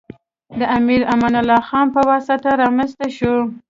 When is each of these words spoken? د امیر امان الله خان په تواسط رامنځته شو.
د 0.59 0.61
امیر 0.77 1.01
امان 1.13 1.33
الله 1.41 1.61
خان 1.69 1.87
په 1.93 1.99
تواسط 2.05 2.43
رامنځته 2.61 3.07
شو. 3.17 3.33